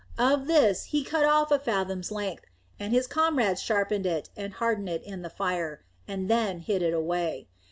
Of 0.17 0.47
this 0.47 0.85
he 0.85 1.03
cut 1.03 1.25
off 1.25 1.51
a 1.51 1.59
fathom's 1.59 2.11
length, 2.11 2.45
and 2.79 2.91
his 2.91 3.05
comrades 3.05 3.61
sharpened 3.61 4.07
it 4.07 4.31
and 4.35 4.53
hardened 4.53 4.89
it 4.89 5.03
in 5.03 5.21
the 5.21 5.29
fire, 5.29 5.83
and 6.07 6.27
then 6.27 6.57
hid 6.61 6.81
it 6.81 6.95
away. 6.95 7.47